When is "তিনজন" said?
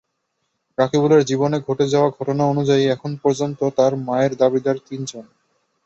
4.87-5.25